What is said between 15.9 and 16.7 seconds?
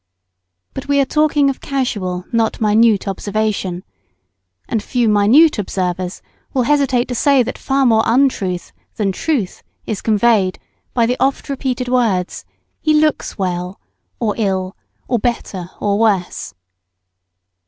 worse.